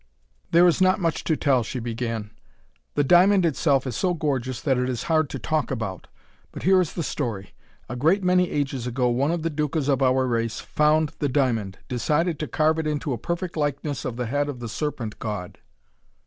[0.49, 2.31] "There is not so much to tell," she began.
[2.95, 6.07] "The diamond itself is so gorgeous that it is hard to talk about.
[6.51, 7.53] But here is the story.
[7.87, 11.77] A great many ages ago one of the Ducas of our race found the diamond,
[11.87, 15.59] decided to carve it into a perfect likeness of the head of the Serpent God.